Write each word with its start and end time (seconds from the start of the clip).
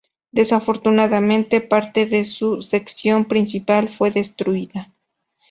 Desafortunadamente, 0.31 1.61
parte 1.61 2.07
del 2.07 2.25
su 2.25 2.63
sección 2.63 3.25
principal 3.25 3.87
fue 3.87 4.09
destruida. 4.09 4.91